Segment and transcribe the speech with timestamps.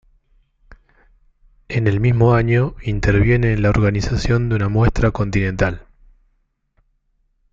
[1.67, 5.85] En el mismo año interviene en la organización de una muestra continental.